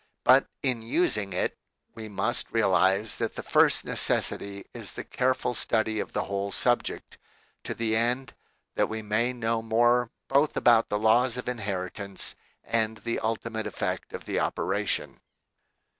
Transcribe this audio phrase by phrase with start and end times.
[0.23, 1.55] But in using it,
[1.93, 7.19] we must realize that the first necessity is the careful study of the whole subject,
[7.65, 8.33] to the end
[8.73, 12.35] that we may know more both about the ii6 THE KALLIKAK FAMILY laws of inheritance
[12.63, 15.19] and the ultimate effect of the operation.